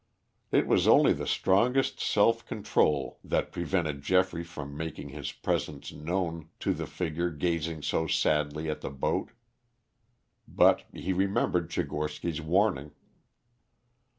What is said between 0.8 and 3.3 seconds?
only the strongest self control